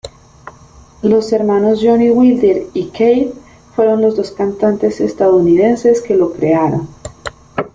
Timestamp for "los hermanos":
1.03-1.79